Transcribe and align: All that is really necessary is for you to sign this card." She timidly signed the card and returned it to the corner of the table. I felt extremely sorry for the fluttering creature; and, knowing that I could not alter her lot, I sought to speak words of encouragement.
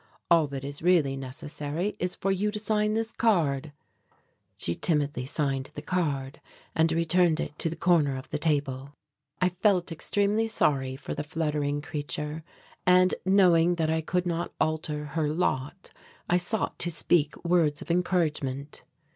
All 0.31 0.47
that 0.47 0.63
is 0.63 0.81
really 0.81 1.15
necessary 1.15 1.95
is 1.99 2.15
for 2.15 2.31
you 2.31 2.49
to 2.49 2.57
sign 2.57 2.95
this 2.95 3.11
card." 3.11 3.71
She 4.57 4.73
timidly 4.73 5.27
signed 5.27 5.69
the 5.75 5.83
card 5.83 6.41
and 6.73 6.91
returned 6.91 7.39
it 7.39 7.59
to 7.59 7.69
the 7.69 7.75
corner 7.75 8.17
of 8.17 8.27
the 8.31 8.39
table. 8.39 8.95
I 9.39 9.49
felt 9.49 9.91
extremely 9.91 10.47
sorry 10.47 10.95
for 10.95 11.13
the 11.13 11.23
fluttering 11.23 11.83
creature; 11.83 12.43
and, 12.83 13.13
knowing 13.27 13.75
that 13.75 13.91
I 13.91 14.01
could 14.01 14.25
not 14.25 14.51
alter 14.59 15.05
her 15.05 15.29
lot, 15.29 15.91
I 16.27 16.37
sought 16.37 16.79
to 16.79 16.89
speak 16.89 17.35
words 17.45 17.83
of 17.83 17.91
encouragement. 17.91 18.81